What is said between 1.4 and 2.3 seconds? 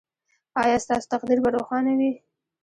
به روښانه وي؟